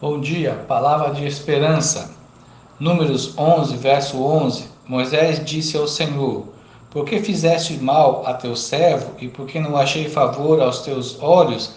Bom 0.00 0.18
dia, 0.18 0.64
palavra 0.66 1.12
de 1.12 1.26
esperança. 1.26 2.10
Números 2.78 3.36
11, 3.36 3.76
verso 3.76 4.16
11. 4.24 4.64
Moisés 4.88 5.44
disse 5.44 5.76
ao 5.76 5.86
Senhor: 5.86 6.46
Por 6.88 7.04
que 7.04 7.20
fizeste 7.20 7.74
mal 7.74 8.22
a 8.24 8.32
teu 8.32 8.56
servo 8.56 9.10
e 9.18 9.28
por 9.28 9.44
que 9.44 9.60
não 9.60 9.76
achei 9.76 10.08
favor 10.08 10.58
aos 10.62 10.78
teus 10.78 11.22
olhos, 11.22 11.74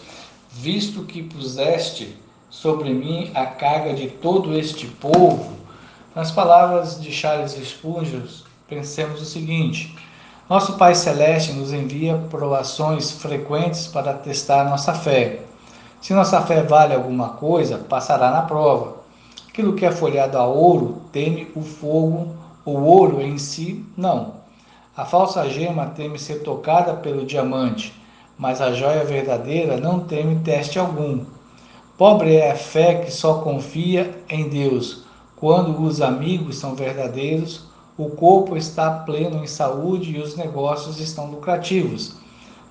visto 0.49 1.03
que 1.03 1.21
puseste 1.21 2.15
sobre 2.49 2.93
mim 2.93 3.29
a 3.35 3.45
carga 3.45 3.93
de 3.93 4.07
todo 4.07 4.57
este 4.57 4.87
povo? 4.87 5.51
Nas 6.15 6.31
palavras 6.31 7.01
de 7.01 7.11
Charles 7.11 7.51
Spurgeon, 7.61 8.21
pensemos 8.69 9.21
o 9.21 9.25
seguinte: 9.25 9.93
nosso 10.49 10.77
Pai 10.77 10.95
Celeste 10.95 11.51
nos 11.51 11.73
envia 11.73 12.15
provações 12.29 13.11
frequentes 13.11 13.85
para 13.85 14.13
testar 14.13 14.63
nossa 14.63 14.93
fé. 14.93 15.41
Se 16.03 16.13
nossa 16.13 16.41
fé 16.41 16.61
vale 16.61 16.93
alguma 16.93 17.29
coisa, 17.29 17.77
passará 17.77 18.29
na 18.29 18.41
prova. 18.41 18.97
Aquilo 19.47 19.71
que 19.71 19.85
é 19.85 19.91
folhado 19.91 20.37
a 20.37 20.45
ouro 20.45 20.97
teme 21.13 21.47
o 21.55 21.61
fogo, 21.61 22.35
o 22.65 22.71
ouro 22.71 23.21
em 23.21 23.37
si 23.37 23.85
não. 23.95 24.33
A 24.97 25.05
falsa 25.05 25.47
gema 25.47 25.85
teme 25.95 26.19
ser 26.19 26.43
tocada 26.43 26.93
pelo 26.95 27.25
diamante, 27.25 27.93
mas 28.37 28.59
a 28.59 28.73
joia 28.73 29.05
verdadeira 29.05 29.77
não 29.77 30.01
teme 30.01 30.41
teste 30.43 30.77
algum. 30.77 31.23
Pobre 31.97 32.35
é 32.35 32.51
a 32.51 32.55
fé 32.57 32.95
que 32.95 33.09
só 33.09 33.35
confia 33.35 34.13
em 34.27 34.49
Deus, 34.49 35.05
quando 35.37 35.81
os 35.81 36.01
amigos 36.01 36.57
são 36.57 36.75
verdadeiros, 36.75 37.63
o 37.97 38.09
corpo 38.09 38.57
está 38.57 38.91
pleno 38.91 39.41
em 39.41 39.47
saúde 39.47 40.17
e 40.17 40.19
os 40.19 40.35
negócios 40.35 40.99
estão 40.99 41.31
lucrativos. 41.31 42.21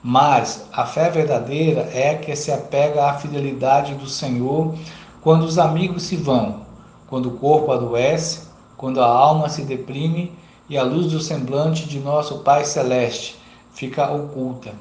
Mas 0.03 0.67
a 0.73 0.85
fé 0.85 1.09
verdadeira 1.11 1.89
é 1.95 2.17
que 2.17 2.35
se 2.35 2.51
apega 2.51 3.07
à 3.07 3.15
fidelidade 3.15 3.95
do 3.95 4.09
Senhor 4.09 4.75
quando 5.21 5.45
os 5.45 5.59
amigos 5.59 6.03
se 6.03 6.17
vão, 6.17 6.67
quando 7.09 7.27
o 7.29 7.39
corpo 7.39 7.71
adoece, 7.71 8.49
quando 8.77 9.01
a 9.01 9.07
alma 9.07 9.49
se 9.49 9.63
deprime 9.63 10.33
e 10.69 10.77
a 10.77 10.83
luz 10.83 11.13
do 11.13 11.21
semblante 11.21 11.87
de 11.89 12.01
nosso 12.01 12.39
Pai 12.39 12.65
Celeste 12.65 13.37
fica 13.73 14.11
oculta. 14.11 14.73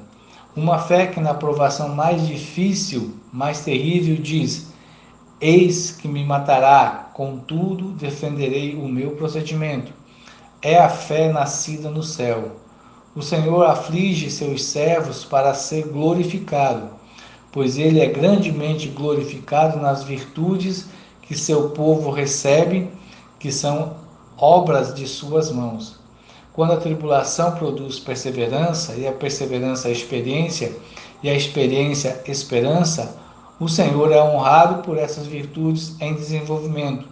Uma 0.56 0.78
fé 0.80 1.06
que 1.06 1.20
na 1.20 1.34
provação 1.34 1.90
mais 1.90 2.26
difícil, 2.26 3.14
mais 3.32 3.60
terrível, 3.60 4.16
diz: 4.16 4.72
Eis 5.40 5.92
que 5.92 6.08
me 6.08 6.24
matará, 6.24 7.10
contudo 7.14 7.92
defenderei 7.92 8.74
o 8.74 8.88
meu 8.88 9.12
procedimento. 9.12 9.92
É 10.60 10.78
a 10.78 10.88
fé 10.88 11.32
nascida 11.32 11.88
no 11.88 12.02
céu. 12.02 12.61
O 13.14 13.20
Senhor 13.20 13.62
aflige 13.66 14.30
seus 14.30 14.64
servos 14.64 15.22
para 15.22 15.52
ser 15.52 15.86
glorificado, 15.88 16.88
pois 17.50 17.76
ele 17.76 18.00
é 18.00 18.06
grandemente 18.06 18.88
glorificado 18.88 19.78
nas 19.78 20.02
virtudes 20.02 20.86
que 21.20 21.36
seu 21.36 21.68
povo 21.70 22.10
recebe, 22.10 22.88
que 23.38 23.52
são 23.52 23.96
obras 24.38 24.94
de 24.94 25.06
suas 25.06 25.52
mãos. 25.52 26.00
Quando 26.54 26.72
a 26.72 26.78
tribulação 26.78 27.52
produz 27.52 27.98
perseverança, 27.98 28.94
e 28.94 29.06
a 29.06 29.12
perseverança 29.12 29.90
experiência, 29.90 30.74
e 31.22 31.28
a 31.28 31.34
experiência 31.34 32.22
esperança, 32.26 33.14
o 33.60 33.68
Senhor 33.68 34.10
é 34.10 34.22
honrado 34.22 34.82
por 34.82 34.96
essas 34.96 35.26
virtudes 35.26 36.00
em 36.00 36.14
desenvolvimento. 36.14 37.06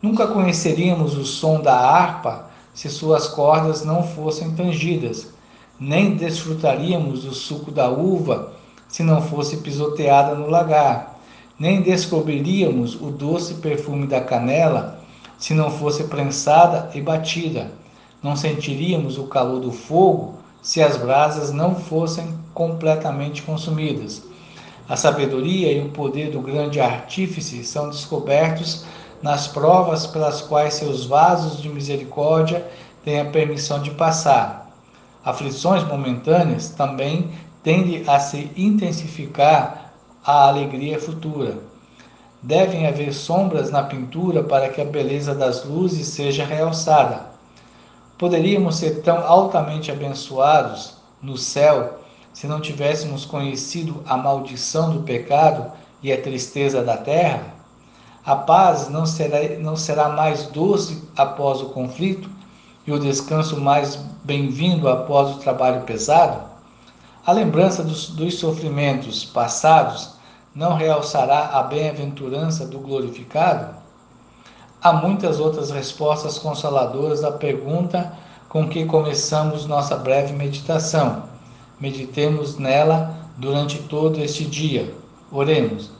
Nunca 0.00 0.28
conheceríamos 0.28 1.16
o 1.16 1.24
som 1.24 1.60
da 1.60 1.76
harpa 1.76 2.53
se 2.74 2.90
suas 2.90 3.28
cordas 3.28 3.84
não 3.84 4.02
fossem 4.02 4.50
tangidas, 4.50 5.32
nem 5.78 6.16
desfrutaríamos 6.16 7.22
do 7.22 7.32
suco 7.32 7.70
da 7.70 7.88
uva 7.88 8.52
se 8.88 9.02
não 9.02 9.22
fosse 9.22 9.58
pisoteada 9.58 10.34
no 10.34 10.48
lagar, 10.48 11.18
nem 11.58 11.80
descobriríamos 11.80 12.94
o 12.96 13.10
doce 13.10 13.54
perfume 13.54 14.06
da 14.06 14.20
canela 14.20 15.00
se 15.38 15.54
não 15.54 15.70
fosse 15.70 16.04
prensada 16.04 16.90
e 16.94 17.00
batida, 17.00 17.70
não 18.22 18.36
sentiríamos 18.36 19.18
o 19.18 19.24
calor 19.24 19.60
do 19.60 19.72
fogo 19.72 20.34
se 20.62 20.82
as 20.82 20.96
brasas 20.96 21.52
não 21.52 21.74
fossem 21.74 22.26
completamente 22.54 23.42
consumidas. 23.42 24.22
A 24.88 24.96
sabedoria 24.96 25.72
e 25.72 25.80
o 25.80 25.90
poder 25.90 26.30
do 26.30 26.40
grande 26.40 26.80
artífice 26.80 27.64
são 27.64 27.90
descobertos 27.90 28.84
nas 29.24 29.48
provas 29.48 30.06
pelas 30.06 30.42
quais 30.42 30.74
seus 30.74 31.06
vasos 31.06 31.62
de 31.62 31.70
misericórdia 31.70 32.62
têm 33.02 33.20
a 33.20 33.24
permissão 33.24 33.80
de 33.80 33.90
passar. 33.92 34.70
Aflições 35.24 35.82
momentâneas 35.82 36.68
também 36.68 37.30
tendem 37.62 38.04
a 38.06 38.20
se 38.20 38.52
intensificar 38.54 39.94
a 40.22 40.46
alegria 40.46 41.00
futura. 41.00 41.56
Devem 42.42 42.86
haver 42.86 43.14
sombras 43.14 43.70
na 43.70 43.84
pintura 43.84 44.42
para 44.42 44.68
que 44.68 44.82
a 44.82 44.84
beleza 44.84 45.34
das 45.34 45.64
luzes 45.64 46.06
seja 46.08 46.44
realçada. 46.44 47.22
Poderíamos 48.18 48.76
ser 48.76 49.00
tão 49.00 49.26
altamente 49.26 49.90
abençoados 49.90 50.98
no 51.22 51.38
céu 51.38 51.98
se 52.34 52.46
não 52.46 52.60
tivéssemos 52.60 53.24
conhecido 53.24 54.02
a 54.06 54.18
maldição 54.18 54.92
do 54.92 55.02
pecado 55.02 55.72
e 56.02 56.12
a 56.12 56.20
tristeza 56.20 56.82
da 56.82 56.98
terra? 56.98 57.53
A 58.26 58.34
paz 58.34 58.88
não 58.88 59.04
será, 59.04 59.58
não 59.58 59.76
será 59.76 60.08
mais 60.08 60.44
doce 60.44 61.02
após 61.14 61.60
o 61.60 61.66
conflito 61.66 62.30
e 62.86 62.92
o 62.92 62.98
descanso 62.98 63.60
mais 63.60 63.96
bem-vindo 64.24 64.88
após 64.88 65.36
o 65.36 65.38
trabalho 65.40 65.82
pesado? 65.82 66.40
A 67.26 67.32
lembrança 67.32 67.82
dos, 67.82 68.08
dos 68.08 68.38
sofrimentos 68.38 69.26
passados 69.26 70.14
não 70.54 70.74
realçará 70.74 71.50
a 71.52 71.64
bem-aventurança 71.64 72.66
do 72.66 72.78
glorificado? 72.78 73.74
Há 74.82 74.92
muitas 74.92 75.38
outras 75.38 75.70
respostas 75.70 76.38
consoladoras 76.38 77.24
à 77.24 77.32
pergunta 77.32 78.10
com 78.48 78.68
que 78.68 78.86
começamos 78.86 79.66
nossa 79.66 79.96
breve 79.96 80.32
meditação. 80.32 81.24
Meditemos 81.78 82.56
nela 82.56 83.14
durante 83.36 83.80
todo 83.82 84.18
este 84.18 84.46
dia. 84.46 84.94
Oremos. 85.30 85.90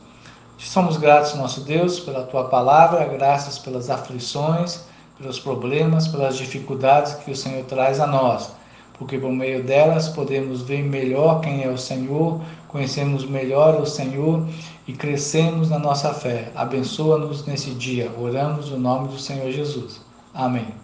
Somos 0.58 0.96
gratos, 0.96 1.34
nosso 1.34 1.60
Deus, 1.60 2.00
pela 2.00 2.24
tua 2.24 2.44
palavra, 2.44 3.04
graças 3.04 3.58
pelas 3.58 3.90
aflições, 3.90 4.84
pelos 5.18 5.38
problemas, 5.38 6.08
pelas 6.08 6.36
dificuldades 6.36 7.14
que 7.14 7.30
o 7.30 7.36
Senhor 7.36 7.64
traz 7.64 8.00
a 8.00 8.06
nós, 8.06 8.52
porque 8.98 9.18
por 9.18 9.30
meio 9.30 9.62
delas 9.62 10.08
podemos 10.08 10.62
ver 10.62 10.82
melhor 10.82 11.40
quem 11.40 11.62
é 11.62 11.68
o 11.68 11.78
Senhor, 11.78 12.40
conhecemos 12.68 13.24
melhor 13.24 13.80
o 13.80 13.86
Senhor 13.86 14.46
e 14.86 14.92
crescemos 14.92 15.70
na 15.70 15.78
nossa 15.78 16.12
fé. 16.12 16.50
Abençoa-nos 16.54 17.46
nesse 17.46 17.70
dia. 17.70 18.10
Oramos 18.18 18.70
no 18.70 18.78
nome 18.78 19.08
do 19.08 19.18
Senhor 19.18 19.50
Jesus. 19.50 20.00
Amém. 20.32 20.83